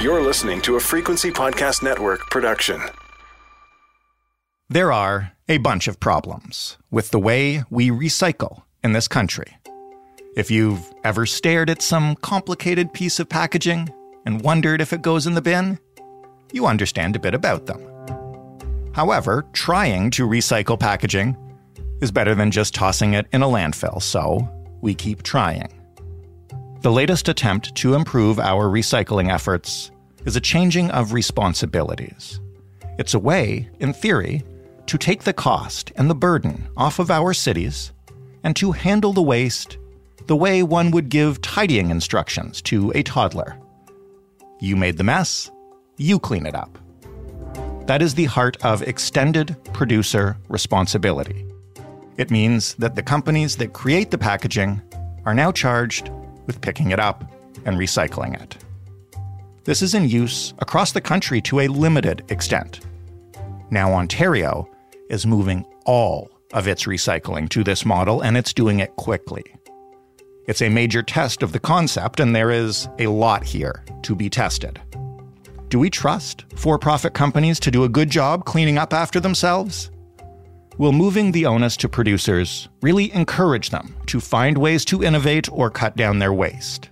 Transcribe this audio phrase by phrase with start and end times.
[0.00, 2.80] You're listening to a Frequency Podcast Network production.
[4.68, 9.58] There are a bunch of problems with the way we recycle in this country.
[10.36, 13.92] If you've ever stared at some complicated piece of packaging
[14.24, 15.80] and wondered if it goes in the bin,
[16.52, 17.82] you understand a bit about them.
[18.92, 21.36] However, trying to recycle packaging
[22.00, 24.48] is better than just tossing it in a landfill, so
[24.80, 25.74] we keep trying.
[26.80, 29.90] The latest attempt to improve our recycling efforts
[30.28, 32.38] is a changing of responsibilities.
[32.98, 34.44] It's a way, in theory,
[34.84, 37.92] to take the cost and the burden off of our cities
[38.44, 39.78] and to handle the waste
[40.26, 43.56] the way one would give tidying instructions to a toddler.
[44.60, 45.50] You made the mess,
[45.96, 46.78] you clean it up.
[47.86, 51.46] That is the heart of extended producer responsibility.
[52.18, 54.82] It means that the companies that create the packaging
[55.24, 56.10] are now charged
[56.46, 57.24] with picking it up
[57.64, 58.62] and recycling it.
[59.68, 62.80] This is in use across the country to a limited extent.
[63.70, 64.66] Now, Ontario
[65.10, 69.44] is moving all of its recycling to this model, and it's doing it quickly.
[70.46, 74.30] It's a major test of the concept, and there is a lot here to be
[74.30, 74.80] tested.
[75.68, 79.90] Do we trust for profit companies to do a good job cleaning up after themselves?
[80.78, 85.70] Will moving the onus to producers really encourage them to find ways to innovate or
[85.70, 86.88] cut down their waste?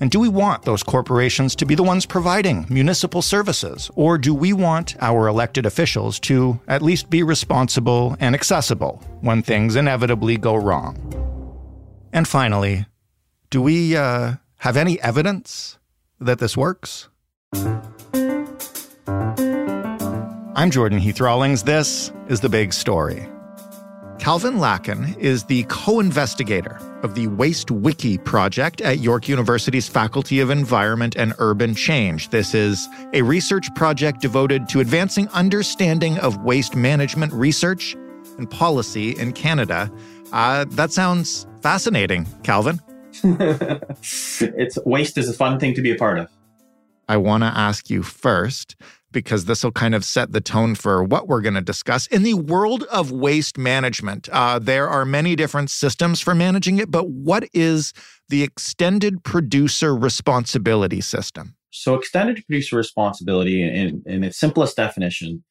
[0.00, 3.90] And do we want those corporations to be the ones providing municipal services?
[3.94, 9.42] Or do we want our elected officials to at least be responsible and accessible when
[9.42, 10.96] things inevitably go wrong?
[12.14, 12.86] And finally,
[13.50, 15.78] do we uh, have any evidence
[16.18, 17.08] that this works?
[20.54, 21.64] I'm Jordan Heath Rawlings.
[21.64, 23.28] This is The Big Story.
[24.20, 30.40] Calvin Lakhan is the co investigator of the Waste Wiki project at York University's Faculty
[30.40, 32.28] of Environment and Urban Change.
[32.28, 37.96] This is a research project devoted to advancing understanding of waste management research
[38.36, 39.90] and policy in Canada.
[40.32, 42.78] Uh, that sounds fascinating, Calvin.
[43.22, 46.28] it's waste is a fun thing to be a part of.
[47.08, 48.76] I want to ask you first
[49.12, 52.06] because this will kind of set the tone for what we're going to discuss.
[52.08, 56.90] In the world of waste management, uh, there are many different systems for managing it,
[56.90, 57.92] but what is
[58.28, 61.54] the extended producer responsibility system?
[61.72, 65.44] So, extended producer responsibility, in, in its simplest definition,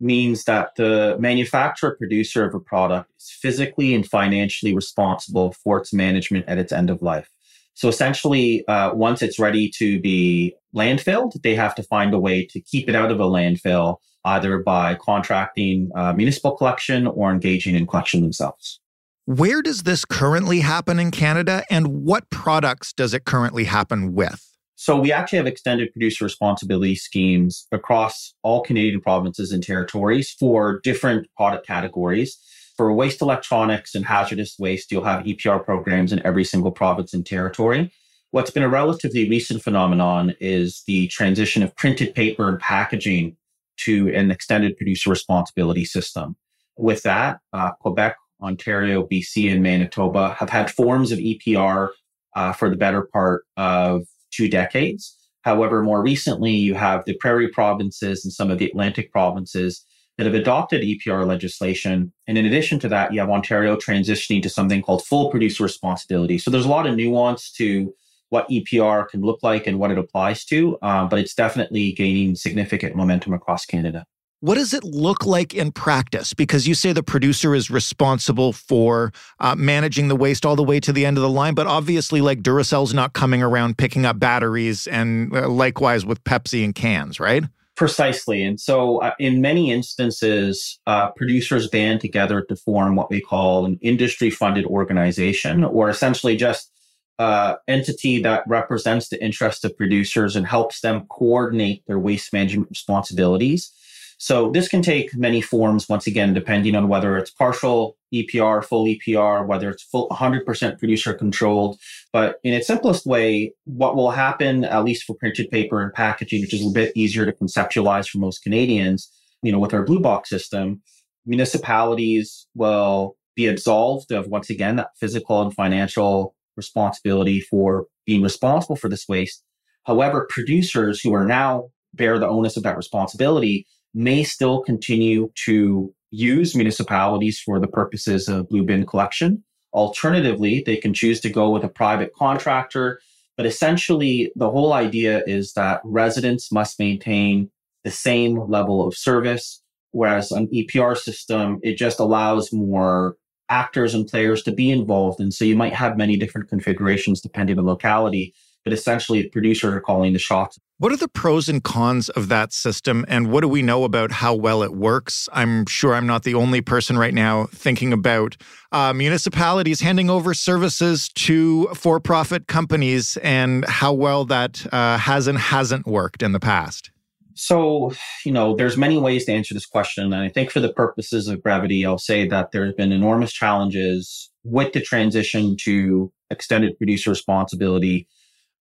[0.00, 5.92] means that the manufacturer producer of a product is physically and financially responsible for its
[5.92, 7.30] management at its end of life.
[7.74, 12.46] So essentially, uh, once it's ready to be landfilled, they have to find a way
[12.46, 17.74] to keep it out of a landfill, either by contracting uh, municipal collection or engaging
[17.74, 18.80] in collection themselves.
[19.24, 24.48] Where does this currently happen in Canada, and what products does it currently happen with?
[24.74, 30.80] So we actually have extended producer responsibility schemes across all Canadian provinces and territories for
[30.82, 32.36] different product categories.
[32.82, 37.24] For waste electronics and hazardous waste, you'll have EPR programs in every single province and
[37.24, 37.92] territory.
[38.32, 43.36] What's been a relatively recent phenomenon is the transition of printed paper and packaging
[43.82, 46.34] to an extended producer responsibility system.
[46.76, 51.90] With that, uh, Quebec, Ontario, BC, and Manitoba have had forms of EPR
[52.34, 55.16] uh, for the better part of two decades.
[55.42, 59.86] However, more recently, you have the prairie provinces and some of the Atlantic provinces
[60.22, 62.12] that have adopted EPR legislation.
[62.28, 66.38] And in addition to that, you have Ontario transitioning to something called full producer responsibility.
[66.38, 67.92] So there's a lot of nuance to
[68.28, 72.36] what EPR can look like and what it applies to, um, but it's definitely gaining
[72.36, 74.06] significant momentum across Canada.
[74.38, 76.34] What does it look like in practice?
[76.34, 80.78] Because you say the producer is responsible for uh, managing the waste all the way
[80.80, 84.18] to the end of the line, but obviously, like Duracell's not coming around picking up
[84.18, 87.44] batteries, and uh, likewise with Pepsi and cans, right?
[87.74, 88.42] Precisely.
[88.42, 93.64] And so, uh, in many instances, uh, producers band together to form what we call
[93.64, 96.70] an industry funded organization, or essentially just
[97.18, 102.68] uh, entity that represents the interests of producers and helps them coordinate their waste management
[102.68, 103.72] responsibilities.
[104.18, 108.84] So, this can take many forms, once again, depending on whether it's partial EPR, full
[108.84, 111.78] EPR, whether it's full 100% producer controlled.
[112.12, 116.42] But in its simplest way, what will happen, at least for printed paper and packaging,
[116.42, 119.10] which is a bit easier to conceptualize for most Canadians,
[119.42, 120.82] you know, with our blue box system,
[121.26, 128.76] municipalities will be absolved of once again that physical and financial responsibility for being responsible
[128.76, 129.42] for this waste.
[129.84, 135.94] However, producers who are now bear the onus of that responsibility may still continue to
[136.12, 139.42] use municipalities for the purposes of blue bin collection.
[139.72, 143.00] Alternatively, they can choose to go with a private contractor.
[143.36, 147.50] But essentially, the whole idea is that residents must maintain
[147.82, 149.62] the same level of service.
[149.92, 153.16] Whereas an EPR system, it just allows more
[153.48, 155.20] actors and players to be involved.
[155.20, 159.80] And so you might have many different configurations depending on locality, but essentially producers are
[159.80, 160.58] calling the shots.
[160.78, 164.10] What are the pros and cons of that system, and what do we know about
[164.10, 165.28] how well it works?
[165.32, 168.36] I'm sure I'm not the only person right now thinking about
[168.72, 175.28] uh, municipalities handing over services to for profit companies and how well that uh, has
[175.28, 176.90] and hasn't worked in the past.
[177.34, 177.92] So,
[178.24, 180.04] you know, there's many ways to answer this question.
[180.04, 184.30] And I think for the purposes of brevity, I'll say that there's been enormous challenges
[184.44, 188.08] with the transition to extended producer responsibility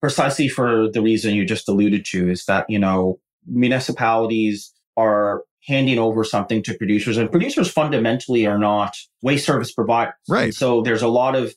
[0.01, 5.99] precisely for the reason you just alluded to is that, you know, municipalities are handing
[5.99, 10.13] over something to producers and producers fundamentally are not waste service providers.
[10.29, 10.53] Right.
[10.53, 11.53] so there's a lot of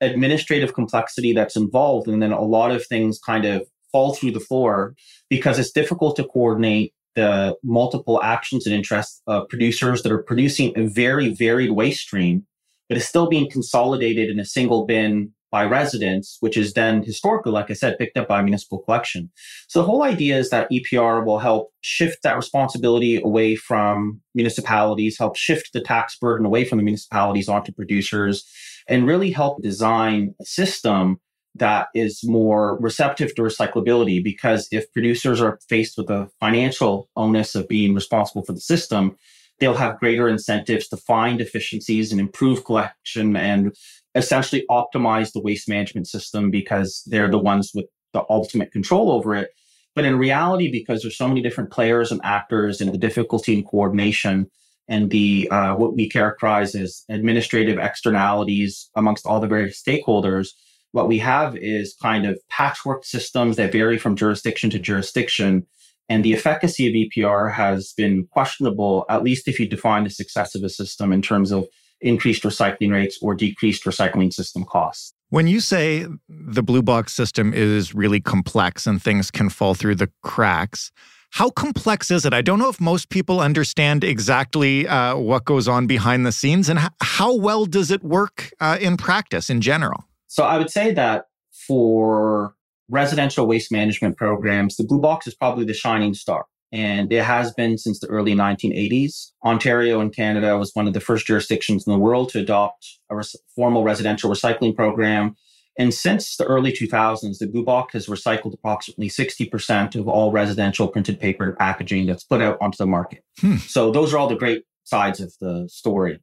[0.00, 3.62] administrative complexity that's involved and then a lot of things kind of
[3.92, 4.94] fall through the floor
[5.30, 10.72] because it's difficult to coordinate the multiple actions and interests of producers that are producing
[10.76, 12.46] a very varied waste stream,
[12.88, 17.52] but is still being consolidated in a single bin by residents, which is then historically,
[17.52, 19.30] like I said, picked up by municipal collection.
[19.68, 25.18] So the whole idea is that EPR will help shift that responsibility away from municipalities,
[25.18, 28.44] help shift the tax burden away from the municipalities onto producers,
[28.88, 31.20] and really help design a system
[31.54, 34.24] that is more receptive to recyclability.
[34.24, 39.16] Because if producers are faced with the financial onus of being responsible for the system,
[39.60, 43.76] they'll have greater incentives to find efficiencies and improve collection and
[44.14, 49.34] essentially optimize the waste management system because they're the ones with the ultimate control over
[49.34, 49.50] it.
[49.94, 53.64] But in reality, because there's so many different players and actors and the difficulty in
[53.64, 54.50] coordination
[54.88, 60.48] and the uh, what we characterize as administrative externalities amongst all the various stakeholders,
[60.92, 65.66] what we have is kind of patchwork systems that vary from jurisdiction to jurisdiction.
[66.08, 70.54] And the efficacy of EPR has been questionable, at least if you define the success
[70.54, 71.66] of a system in terms of
[72.02, 75.14] increased recycling rates or decreased recycling system costs.
[75.30, 79.94] When you say the blue box system is really complex and things can fall through
[79.94, 80.92] the cracks,
[81.30, 82.34] how complex is it?
[82.34, 86.68] I don't know if most people understand exactly uh, what goes on behind the scenes
[86.68, 90.04] and how well does it work uh, in practice in general?
[90.26, 91.28] So I would say that
[91.66, 92.54] for
[92.90, 97.52] residential waste management programs, the blue box is probably the shining star and it has
[97.52, 99.32] been since the early 1980s.
[99.44, 103.16] Ontario in Canada was one of the first jurisdictions in the world to adopt a
[103.16, 105.36] res- formal residential recycling program.
[105.78, 110.88] And since the early 2000s, the Blue Box has recycled approximately 60% of all residential
[110.88, 113.22] printed paper packaging that's put out onto the market.
[113.40, 113.56] Hmm.
[113.56, 116.20] So those are all the great sides of the story.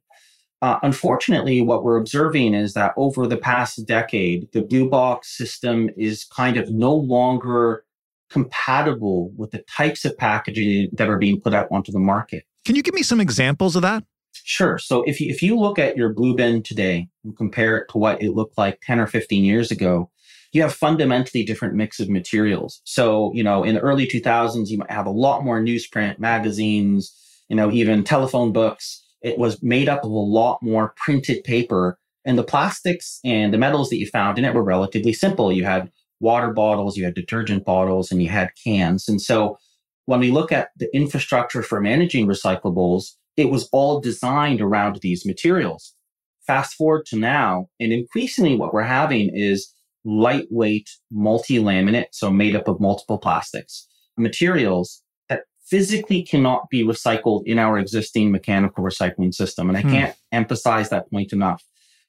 [0.62, 5.88] Uh, unfortunately, what we're observing is that over the past decade, the Blue Box system
[5.96, 7.84] is kind of no longer
[8.30, 12.44] compatible with the types of packaging that are being put out onto the market.
[12.64, 14.04] Can you give me some examples of that?
[14.32, 14.78] Sure.
[14.78, 17.98] So if you, if you look at your blue bin today and compare it to
[17.98, 20.10] what it looked like 10 or 15 years ago,
[20.52, 22.80] you have fundamentally different mix of materials.
[22.84, 27.14] So, you know, in the early 2000s, you might have a lot more newsprint, magazines,
[27.48, 29.04] you know, even telephone books.
[29.22, 33.58] It was made up of a lot more printed paper and the plastics and the
[33.58, 35.52] metals that you found in it were relatively simple.
[35.52, 35.90] You had
[36.20, 39.08] water bottles, you had detergent bottles, and you had cans.
[39.08, 39.58] And so
[40.06, 45.24] when we look at the infrastructure for managing recyclables, it was all designed around these
[45.24, 45.94] materials.
[46.46, 49.72] Fast forward to now, and increasingly what we're having is
[50.04, 53.86] lightweight multi-laminate, so made up of multiple plastics,
[54.16, 59.68] materials that physically cannot be recycled in our existing mechanical recycling system.
[59.68, 59.90] And I hmm.
[59.90, 61.62] can't emphasize that point enough.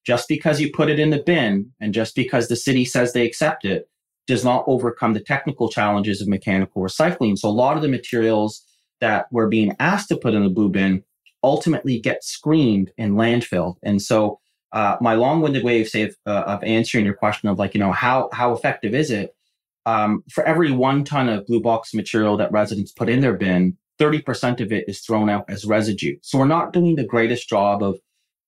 [0.04, 3.26] Just because you put it in the bin and just because the city says they
[3.26, 3.88] accept it
[4.32, 7.38] does not overcome the technical challenges of mechanical recycling.
[7.38, 8.66] So a lot of the materials
[9.02, 11.04] that we're being asked to put in the blue bin
[11.44, 13.76] ultimately get screened and landfilled.
[13.84, 14.40] And so
[14.72, 17.82] uh, my long-winded way of say of, uh, of, answering your question of like, you
[17.82, 19.36] know, how how effective is it?
[19.86, 23.76] Um, for every one ton of blue box material that residents put in their bin,
[24.00, 26.16] 30% of it is thrown out as residue.
[26.22, 28.00] So we're not doing the greatest job of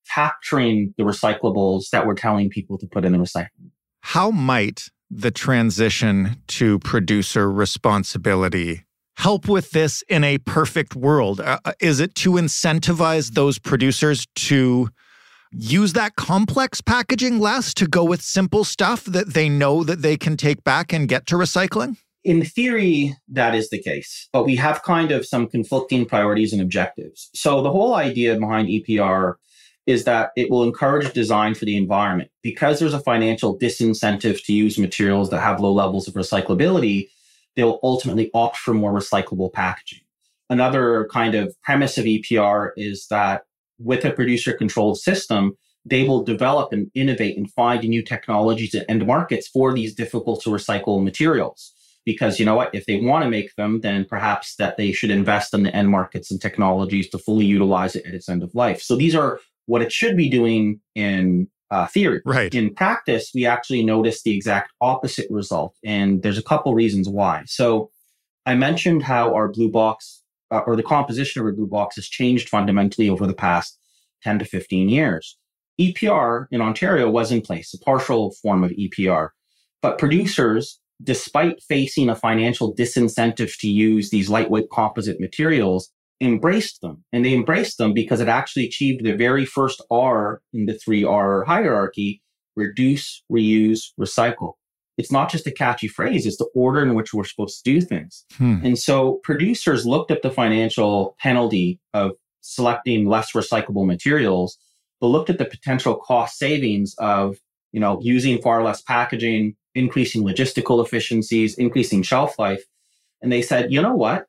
[0.09, 3.71] capturing the recyclables that we're telling people to put in the recycling.
[3.99, 8.83] How might the transition to producer responsibility
[9.15, 11.39] help with this in a perfect world?
[11.39, 14.89] Uh, uh, is it to incentivize those producers to
[15.51, 20.17] use that complex packaging less to go with simple stuff that they know that they
[20.17, 21.97] can take back and get to recycling?
[22.23, 26.61] In theory, that is the case, but we have kind of some conflicting priorities and
[26.61, 27.29] objectives.
[27.35, 29.35] So the whole idea behind EPR
[29.85, 32.29] is that it will encourage design for the environment.
[32.41, 37.09] Because there's a financial disincentive to use materials that have low levels of recyclability,
[37.55, 39.99] they'll ultimately opt for more recyclable packaging.
[40.49, 43.43] Another kind of premise of EPR is that
[43.79, 49.05] with a producer controlled system, they will develop and innovate and find new technologies and
[49.05, 51.73] markets for these difficult to recycle materials.
[52.05, 55.09] Because you know what, if they want to make them, then perhaps that they should
[55.09, 58.53] invest in the end markets and technologies to fully utilize it at its end of
[58.53, 58.81] life.
[58.81, 62.21] So these are what it should be doing in uh, theory.
[62.25, 62.53] Right.
[62.53, 65.75] In practice, we actually notice the exact opposite result.
[65.83, 67.43] And there's a couple reasons why.
[67.47, 67.89] So
[68.45, 72.07] I mentioned how our blue box uh, or the composition of our blue box has
[72.07, 73.79] changed fundamentally over the past
[74.21, 75.37] 10 to 15 years.
[75.81, 79.29] EPR in Ontario was in place, a partial form of EPR.
[79.81, 85.89] But producers, despite facing a financial disincentive to use these lightweight composite materials,
[86.23, 87.03] embraced them.
[87.11, 91.03] And they embraced them because it actually achieved the very first R in the three
[91.03, 92.21] R hierarchy
[92.55, 94.53] reduce, reuse, recycle.
[94.97, 97.81] It's not just a catchy phrase, it's the order in which we're supposed to do
[97.81, 98.25] things.
[98.37, 98.59] Hmm.
[98.63, 102.11] And so producers looked at the financial penalty of
[102.41, 104.57] selecting less recyclable materials,
[105.01, 107.37] but looked at the potential cost savings of,
[107.71, 112.63] you know, using far less packaging, increasing logistical efficiencies, increasing shelf life.
[113.21, 114.27] And they said, you know what?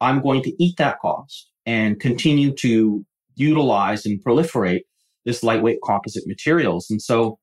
[0.00, 4.82] I'm going to eat that cost and continue to utilize and proliferate
[5.24, 6.88] this lightweight composite materials.
[6.90, 7.38] And so,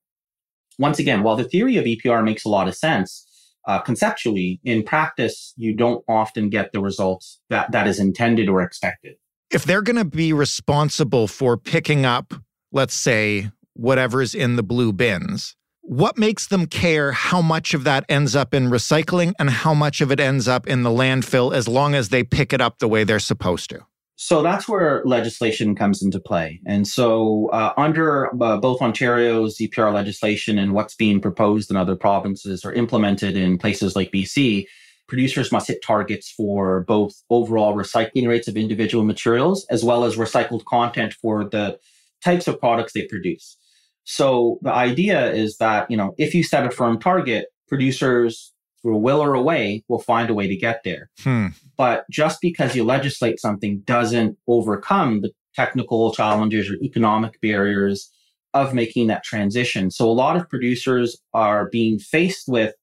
[0.78, 3.26] once again, while the theory of EPR makes a lot of sense,
[3.66, 8.60] uh, conceptually, in practice, you don't often get the results that, that is intended or
[8.60, 9.14] expected.
[9.50, 12.34] If they're going to be responsible for picking up,
[12.72, 15.56] let's say, whatever's in the blue bins,
[15.86, 20.00] what makes them care how much of that ends up in recycling and how much
[20.00, 22.88] of it ends up in the landfill as long as they pick it up the
[22.88, 23.84] way they're supposed to?
[24.16, 26.60] So that's where legislation comes into play.
[26.66, 31.96] And so, uh, under uh, both Ontario's EPR legislation and what's being proposed in other
[31.96, 34.66] provinces or implemented in places like BC,
[35.08, 40.16] producers must hit targets for both overall recycling rates of individual materials as well as
[40.16, 41.78] recycled content for the
[42.22, 43.58] types of products they produce.
[44.04, 48.96] So the idea is that, you know, if you set a firm target, producers through
[48.96, 51.10] a will or a way will find a way to get there.
[51.22, 51.48] Hmm.
[51.76, 58.10] But just because you legislate something doesn't overcome the technical challenges or economic barriers
[58.52, 59.90] of making that transition.
[59.90, 62.74] So a lot of producers are being faced with,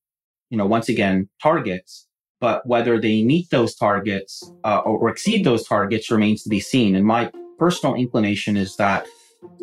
[0.49, 2.07] you know, once again, targets,
[2.41, 6.59] but whether they meet those targets uh, or, or exceed those targets remains to be
[6.59, 6.95] seen.
[6.95, 9.05] And my personal inclination is that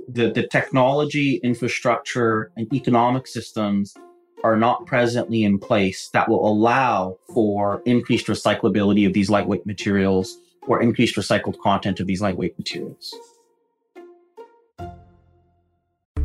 [0.08, 3.94] the, the technology, infrastructure, and economic systems
[4.44, 10.38] are not presently in place that will allow for increased recyclability of these lightweight materials
[10.66, 13.14] or increased recycled content of these lightweight materials.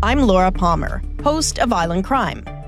[0.03, 2.43] I'm Laura Palmer, host of Island Crime.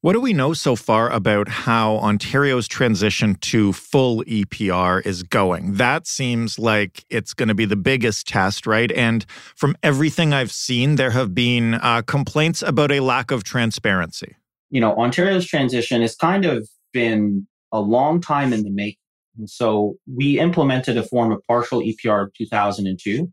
[0.00, 5.74] What do we know so far about how Ontario's transition to full EPR is going?
[5.74, 8.92] That seems like it's going to be the biggest test, right?
[8.92, 9.26] And
[9.56, 14.36] from everything I've seen, there have been uh, complaints about a lack of transparency.
[14.70, 19.00] You know, Ontario's transition has kind of been a long time in the making.
[19.36, 23.32] And so we implemented a form of partial EPR in 2002.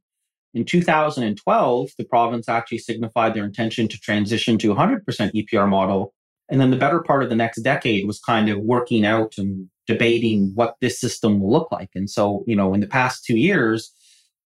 [0.55, 6.14] In 2012, the province actually signified their intention to transition to 100% EPR model
[6.49, 9.69] and then the better part of the next decade was kind of working out and
[9.87, 11.89] debating what this system will look like.
[11.95, 13.91] And so, you know, in the past two years,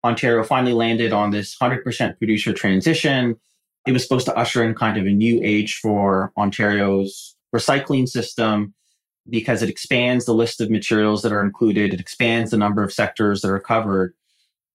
[0.05, 3.37] Ontario finally landed on this 100% producer transition.
[3.87, 8.75] It was supposed to usher in kind of a new age for Ontario's recycling system
[9.29, 12.93] because it expands the list of materials that are included, it expands the number of
[12.93, 14.15] sectors that are covered.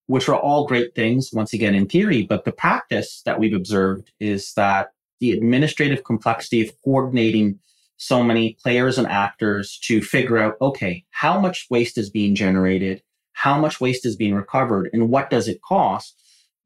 [0.08, 2.24] which are all great things, once again, in theory.
[2.24, 4.90] But the practice that we've observed is that
[5.24, 7.58] the administrative complexity of coordinating
[7.96, 13.02] so many players and actors to figure out, okay, how much waste is being generated?
[13.32, 14.90] How much waste is being recovered?
[14.92, 16.22] And what does it cost?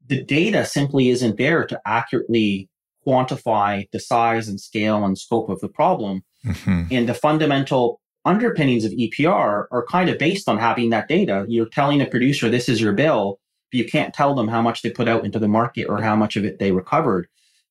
[0.08, 2.68] The data simply isn't there to accurately
[3.06, 6.24] quantify the size and scale and scope of the problem.
[6.44, 6.82] Mm-hmm.
[6.90, 11.46] And the fundamental underpinnings of EPR are kind of based on having that data.
[11.46, 13.38] You're telling a producer, this is your bill,
[13.70, 16.16] but you can't tell them how much they put out into the market or how
[16.16, 17.28] much of it they recovered.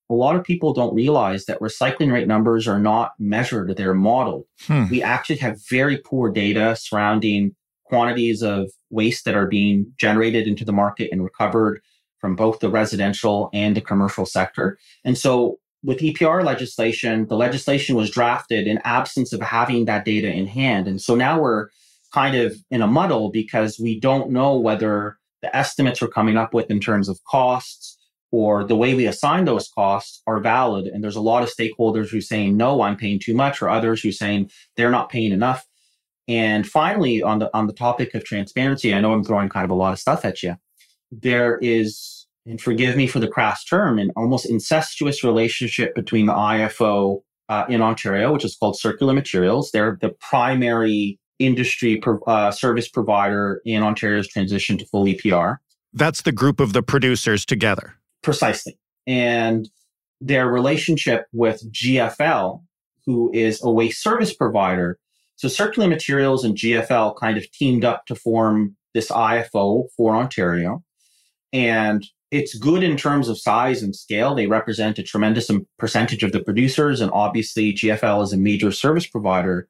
[0.10, 4.46] A lot of people don't realize that recycling rate numbers are not measured, they're modeled.
[4.62, 4.86] Hmm.
[4.90, 10.66] We actually have very poor data surrounding quantities of waste that are being generated into
[10.66, 11.82] the market and recovered
[12.20, 14.78] from both the residential and the commercial sector.
[15.04, 20.32] And so with EPR legislation, the legislation was drafted in absence of having that data
[20.32, 20.88] in hand.
[20.88, 21.68] And so now we're
[22.14, 26.54] kind of in a muddle because we don't know whether the estimates we're coming up
[26.54, 27.97] with in terms of costs
[28.32, 30.88] or the way we assign those costs are valid.
[30.88, 34.02] And there's a lot of stakeholders who saying, no, I'm paying too much, or others
[34.02, 35.66] who saying they're not paying enough.
[36.28, 39.72] And finally, on the on the topic of transparency, I know I'm throwing kind of
[39.72, 40.56] a lot of stuff at you.
[41.10, 46.34] There is and forgive me for the crass term, an almost incestuous relationship between the
[46.34, 49.72] IFO uh, in Ontario, which is called Circular Materials.
[49.72, 55.58] They're the primary industry pro- uh, service provider in Ontario's transition to full EPR.
[55.94, 57.96] That's the group of the producers together.
[58.28, 58.78] Precisely.
[59.08, 59.70] And
[60.20, 62.62] their relationship with GFL,
[63.06, 65.00] who is a waste service provider.
[65.38, 70.84] So Circular Materials and GFL kind of teamed up to form this IFO for Ontario.
[71.54, 74.36] And it's good in terms of size and scale.
[74.36, 79.08] They represent a tremendous percentage of the producers, and obviously GFL is a major service
[79.08, 79.70] provider.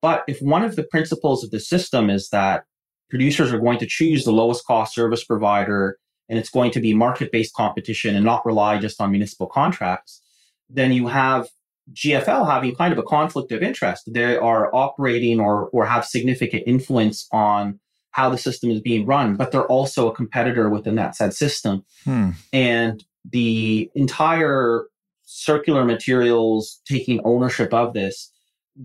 [0.00, 2.66] But if one of the principles of the system is that
[3.08, 5.98] producers are going to choose the lowest cost service provider
[6.30, 10.22] and it's going to be market based competition and not rely just on municipal contracts,
[10.70, 11.48] then you have
[11.92, 14.04] GFL having kind of a conflict of interest.
[14.06, 17.80] They are operating or, or have significant influence on
[18.12, 21.84] how the system is being run, but they're also a competitor within that said system.
[22.04, 22.30] Hmm.
[22.52, 24.86] And the entire
[25.24, 28.32] circular materials taking ownership of this,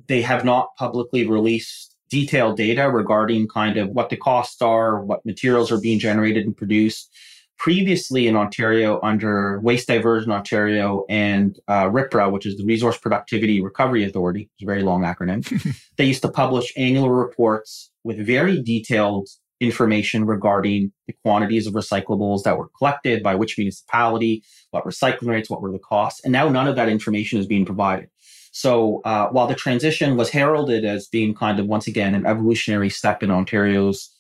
[0.08, 5.26] they have not publicly released detailed data regarding kind of what the costs are, what
[5.26, 7.12] materials are being generated and produced.
[7.58, 13.62] Previously in Ontario, under Waste Diversion Ontario and uh, RIPRA, which is the Resource Productivity
[13.62, 15.44] Recovery Authority, it's a very long acronym,
[15.98, 19.28] they used to publish annual reports with very detailed
[19.62, 25.50] information regarding the quantities of recyclables that were collected by which municipality, what recycling rates,
[25.50, 26.22] what were the costs.
[26.24, 28.10] And now none of that information is being provided.
[28.52, 32.90] So uh, while the transition was heralded as being kind of, once again, an evolutionary
[32.90, 34.15] step in Ontario's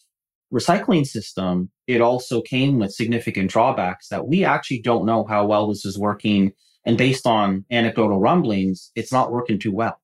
[0.56, 5.68] recycling system, it also came with significant drawbacks that we actually don't know how well
[5.68, 6.54] this is working.
[6.86, 10.00] And based on anecdotal rumblings, it's not working too well.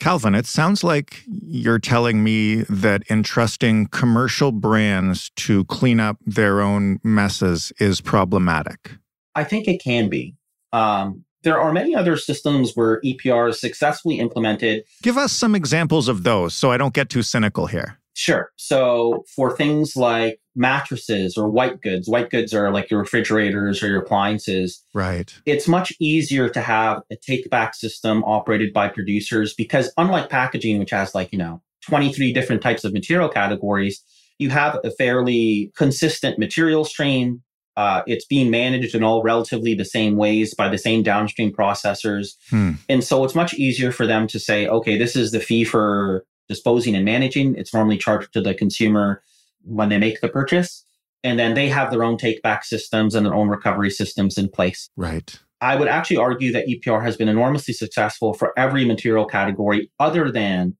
[0.00, 6.62] Calvin, it sounds like you're telling me that entrusting commercial brands to clean up their
[6.62, 8.92] own messes is problematic.
[9.34, 10.34] I think it can be.
[10.72, 14.84] Um, there are many other systems where EPR is successfully implemented.
[15.02, 17.99] Give us some examples of those so I don't get too cynical here.
[18.14, 18.50] Sure.
[18.56, 23.88] So for things like mattresses or white goods, white goods are like your refrigerators or
[23.88, 24.84] your appliances.
[24.94, 25.32] Right.
[25.46, 30.78] It's much easier to have a take back system operated by producers because unlike packaging,
[30.78, 34.02] which has like, you know, 23 different types of material categories,
[34.38, 37.42] you have a fairly consistent material stream.
[37.76, 42.34] Uh, it's being managed in all relatively the same ways by the same downstream processors.
[42.50, 42.72] Hmm.
[42.88, 46.26] And so it's much easier for them to say, okay, this is the fee for
[46.50, 47.54] disposing and managing.
[47.54, 49.22] It's normally charged to the consumer
[49.62, 50.84] when they make the purchase.
[51.22, 54.48] And then they have their own take back systems and their own recovery systems in
[54.48, 54.90] place.
[54.96, 55.38] Right.
[55.60, 60.30] I would actually argue that EPR has been enormously successful for every material category other
[60.30, 60.76] than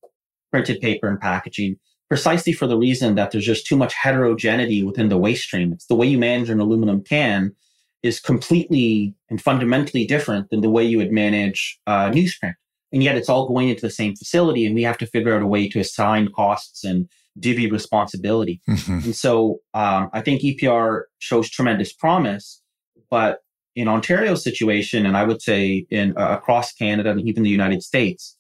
[0.51, 1.77] printed paper and packaging,
[2.09, 5.73] precisely for the reason that there's just too much heterogeneity within the waste stream.
[5.73, 7.55] It's the way you manage an aluminum can
[8.03, 12.55] is completely and fundamentally different than the way you would manage uh, newsprint
[12.93, 15.43] and yet it's all going into the same facility and we have to figure out
[15.43, 18.99] a way to assign costs and divvy responsibility mm-hmm.
[19.05, 22.63] and so um, i think epr shows tremendous promise
[23.11, 23.39] but
[23.77, 27.83] in ontario's situation and i would say in uh, across canada and even the united
[27.83, 28.37] states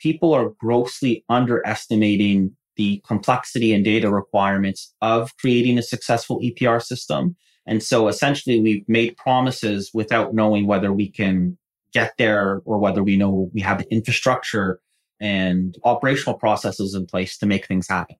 [0.00, 7.36] people are grossly underestimating the complexity and data requirements of creating a successful epr system
[7.64, 11.56] and so essentially we've made promises without knowing whether we can
[11.92, 14.80] get there or whether we know we have the infrastructure
[15.20, 18.16] and operational processes in place to make things happen.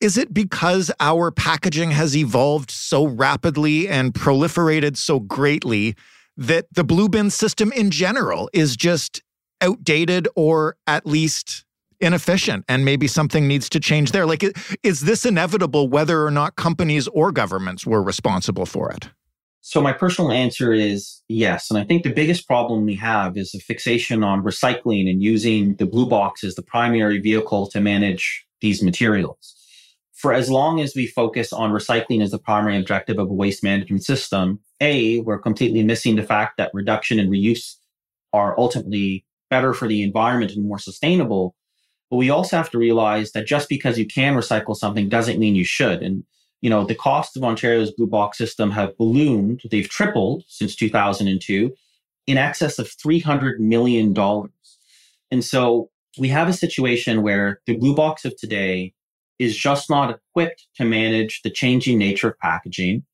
[0.00, 5.94] Is it because our packaging has evolved so rapidly and proliferated so greatly
[6.36, 9.22] that the blue bin system in general is just
[9.60, 11.64] outdated or at least
[12.00, 14.26] inefficient and maybe something needs to change there?
[14.26, 14.44] Like,
[14.82, 19.08] is this inevitable whether or not companies or governments were responsible for it?
[19.62, 21.70] So my personal answer is yes.
[21.70, 25.76] And I think the biggest problem we have is a fixation on recycling and using
[25.76, 29.54] the blue box as the primary vehicle to manage these materials
[30.22, 33.64] for as long as we focus on recycling as the primary objective of a waste
[33.64, 37.74] management system, A, we're completely missing the fact that reduction and reuse
[38.32, 41.56] are ultimately better for the environment and more sustainable.
[42.08, 45.56] But we also have to realize that just because you can recycle something doesn't mean
[45.56, 46.02] you should.
[46.02, 46.22] And,
[46.62, 49.60] you know, the cost of Ontario's blue box system have ballooned.
[49.70, 51.74] They've tripled since 2002
[52.28, 54.14] in excess of $300 million.
[55.30, 58.94] And so we have a situation where the blue box of today
[59.40, 63.04] is just not equipped to manage the changing nature of packaging.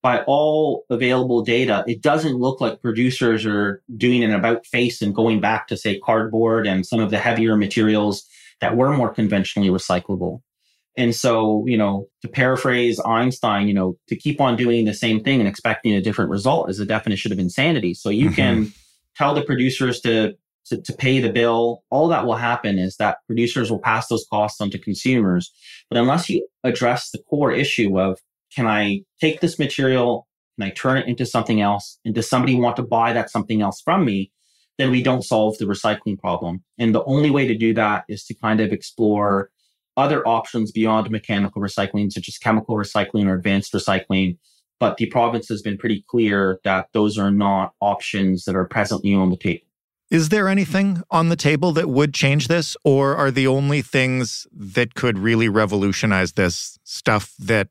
[0.00, 5.14] By all available data, it doesn't look like producers are doing an about face and
[5.14, 8.24] going back to, say, cardboard and some of the heavier materials
[8.60, 10.40] that were more conventionally recyclable.
[10.96, 15.22] And so, you know, to paraphrase Einstein, you know, to keep on doing the same
[15.22, 17.94] thing and expecting a different result is a definition of insanity.
[17.94, 18.34] So you mm-hmm.
[18.34, 18.72] can
[19.16, 20.34] tell the producers to
[20.66, 24.26] to, to pay the bill, all that will happen is that producers will pass those
[24.30, 25.52] costs on to consumers.
[25.90, 28.20] But unless you address the core issue of
[28.54, 31.98] can I take this material, can I turn it into something else?
[32.04, 34.30] And does somebody want to buy that something else from me?
[34.78, 36.62] Then we don't solve the recycling problem.
[36.78, 39.50] And the only way to do that is to kind of explore
[39.96, 44.38] other options beyond mechanical recycling, such as chemical recycling or advanced recycling.
[44.80, 49.14] But the province has been pretty clear that those are not options that are presently
[49.14, 49.64] on the table.
[50.10, 54.46] Is there anything on the table that would change this, or are the only things
[54.52, 57.68] that could really revolutionize this stuff that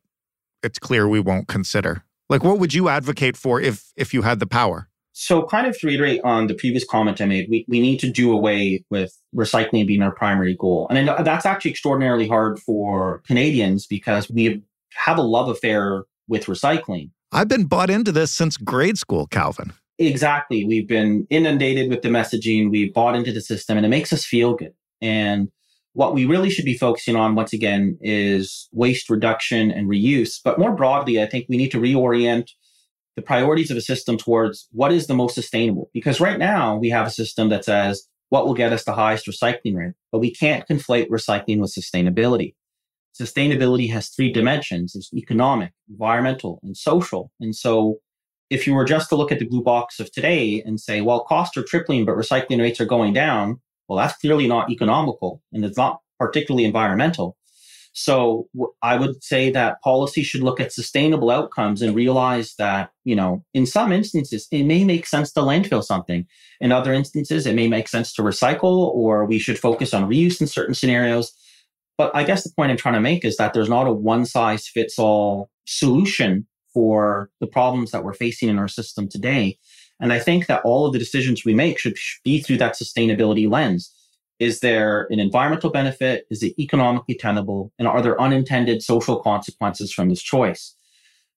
[0.62, 2.02] it's clear we won't consider?
[2.28, 4.88] Like, what would you advocate for if if you had the power?
[5.12, 8.10] So, kind of to reiterate on the previous comment I made, we, we need to
[8.10, 10.86] do away with recycling being our primary goal.
[10.90, 14.62] And that's actually extraordinarily hard for Canadians because we
[14.94, 17.10] have a love affair with recycling.
[17.32, 19.72] I've been bought into this since grade school, Calvin.
[19.98, 20.64] Exactly.
[20.64, 22.70] We've been inundated with the messaging.
[22.70, 24.74] We've bought into the system and it makes us feel good.
[25.00, 25.48] And
[25.94, 30.40] what we really should be focusing on, once again, is waste reduction and reuse.
[30.42, 32.50] But more broadly, I think we need to reorient
[33.16, 35.90] the priorities of a system towards what is the most sustainable.
[35.92, 39.26] Because right now we have a system that says what will get us the highest
[39.26, 42.54] recycling rate, but we can't conflate recycling with sustainability.
[43.14, 44.94] Sustainability has three dimensions.
[44.94, 47.30] It's economic, environmental, and social.
[47.40, 47.98] And so
[48.48, 51.24] if you were just to look at the blue box of today and say, well,
[51.24, 55.62] costs are tripling, but recycling rates are going down, well, that's clearly not economical and
[55.62, 57.36] it's not particularly environmental.
[57.94, 58.48] So
[58.80, 63.44] I would say that policy should look at sustainable outcomes and realize that, you know,
[63.52, 66.26] in some instances, it may make sense to landfill something.
[66.60, 70.40] In other instances, it may make sense to recycle or we should focus on reuse
[70.40, 71.32] in certain scenarios.
[71.98, 74.24] But I guess the point I'm trying to make is that there's not a one
[74.24, 79.58] size fits all solution for the problems that we're facing in our system today.
[80.00, 83.48] And I think that all of the decisions we make should be through that sustainability
[83.48, 83.94] lens.
[84.38, 86.26] Is there an environmental benefit?
[86.30, 87.72] Is it economically tenable?
[87.78, 90.74] And are there unintended social consequences from this choice?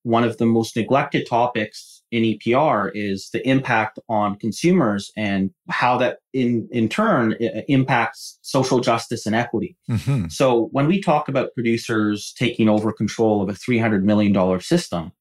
[0.02, 5.98] One of the most neglected topics in EPR is the impact on consumers and how
[5.98, 7.32] that in, in turn
[7.68, 9.76] impacts social justice and equity.
[9.90, 10.28] Mm-hmm.
[10.28, 15.12] So when we talk about producers taking over control of a $300 million system,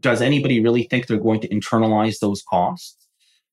[0.00, 3.03] does anybody really think they're going to internalize those costs?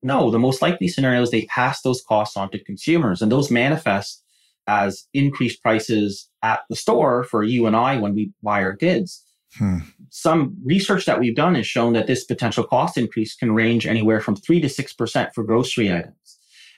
[0.04, 3.52] No, the most likely scenario is they pass those costs on to consumers, and those
[3.52, 4.24] manifest
[4.68, 9.24] as increased prices at the store for you and I when we buy our goods.
[9.58, 9.80] Hmm.
[10.10, 14.22] Some research that we've done has shown that this potential cost increase can range anywhere
[14.22, 16.16] from 3 to 6% for grocery items.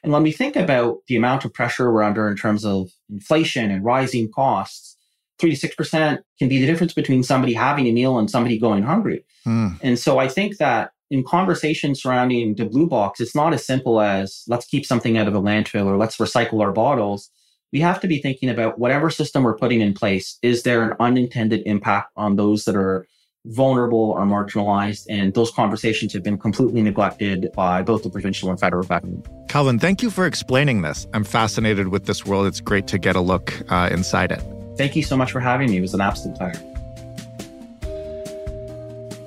[0.01, 3.71] And when we think about the amount of pressure we're under in terms of inflation
[3.71, 4.97] and rising costs,
[5.39, 8.83] three to 6% can be the difference between somebody having a meal and somebody going
[8.83, 9.25] hungry.
[9.45, 9.79] Mm.
[9.81, 14.01] And so I think that in conversations surrounding the blue box, it's not as simple
[14.01, 17.29] as let's keep something out of a landfill or let's recycle our bottles.
[17.71, 20.97] We have to be thinking about whatever system we're putting in place, is there an
[20.99, 23.05] unintended impact on those that are
[23.45, 25.05] vulnerable or marginalized?
[25.07, 29.27] And those conversations have been completely neglected by both the provincial and federal government.
[29.49, 31.05] Calvin, thank you for explaining this.
[31.13, 32.47] I'm fascinated with this world.
[32.47, 34.41] It's great to get a look uh, inside it.
[34.77, 35.77] Thank you so much for having me.
[35.77, 36.59] It was an absolute pleasure.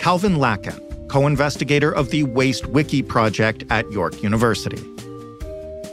[0.01, 4.83] Calvin Lakhan, co investigator of the Waste Wiki project at York University.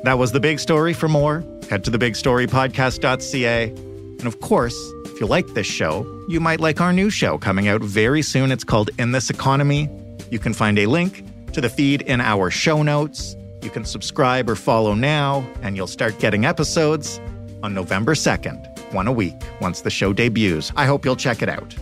[0.04, 0.93] That was the big story.
[0.93, 3.69] For more, head to thebigstorypodcast.ca.
[3.69, 7.67] And of course, if you like this show, you might like our new show coming
[7.67, 8.52] out very soon.
[8.52, 9.89] It's called In This Economy.
[10.30, 13.36] You can find a link to the feed in our show notes.
[13.62, 17.19] You can subscribe or follow now, and you'll start getting episodes
[17.62, 20.71] on November 2nd, one a week, once the show debuts.
[20.76, 21.76] I hope you'll check it out.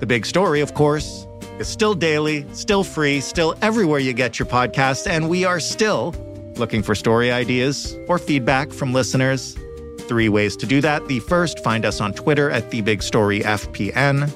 [0.00, 1.26] The big story, of course,
[1.58, 6.14] is still daily, still free, still everywhere you get your podcasts, and we are still
[6.56, 9.56] looking for story ideas or feedback from listeners.
[10.02, 11.06] Three ways to do that.
[11.08, 14.30] The first, find us on Twitter at The Big Story FPN,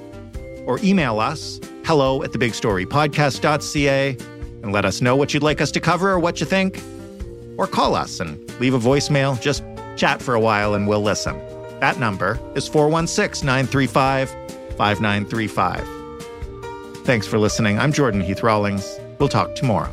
[0.66, 4.16] or email us hello at thebigstorypodcast.ca
[4.62, 6.83] and let us know what you'd like us to cover or what you think.
[7.57, 9.40] Or call us and leave a voicemail.
[9.40, 9.64] Just
[9.96, 11.37] chat for a while and we'll listen.
[11.81, 14.31] That number is 416 935
[14.76, 15.97] 5935.
[17.09, 17.79] Thanks for listening.
[17.79, 19.01] I'm Jordan Heath Rawlings.
[19.18, 19.90] We'll talk tomorrow.